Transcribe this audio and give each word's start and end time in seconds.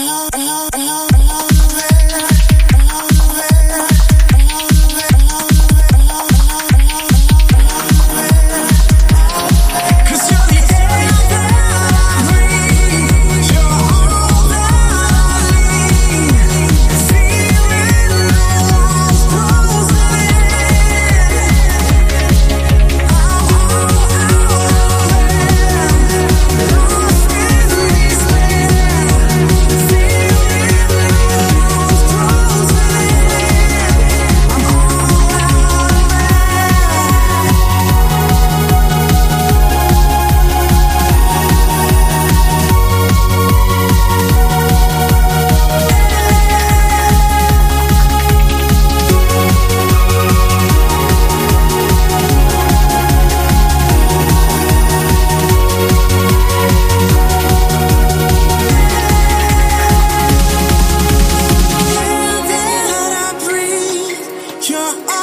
oh, 0.00 0.30
oh. 0.34 0.57
Your. 64.68 65.17